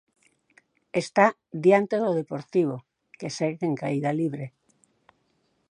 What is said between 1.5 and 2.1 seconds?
diante